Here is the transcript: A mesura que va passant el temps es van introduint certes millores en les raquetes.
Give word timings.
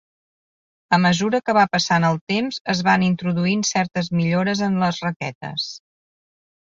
A 0.95 0.97
mesura 1.03 1.39
que 1.49 1.53
va 1.57 1.65
passant 1.75 2.07
el 2.09 2.17
temps 2.33 2.59
es 2.75 2.81
van 2.89 3.05
introduint 3.09 3.61
certes 3.75 4.13
millores 4.21 4.67
en 4.69 4.81
les 4.85 5.03
raquetes. 5.09 5.69